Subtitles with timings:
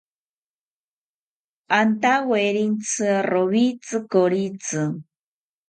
[1.79, 4.83] Antawerintzi rowitzi koritzi